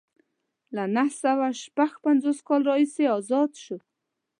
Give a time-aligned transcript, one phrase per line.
[0.75, 3.77] له نهه سوه شپږ پنځوس کال راهیسې ازاد شو.